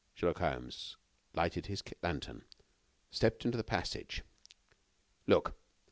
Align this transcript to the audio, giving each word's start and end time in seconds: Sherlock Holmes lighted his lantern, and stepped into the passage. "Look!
Sherlock 0.15 0.39
Holmes 0.39 0.97
lighted 1.35 1.67
his 1.67 1.83
lantern, 2.01 2.37
and 2.37 2.45
stepped 3.11 3.45
into 3.45 3.55
the 3.59 3.63
passage. 3.63 4.23
"Look! 5.27 5.53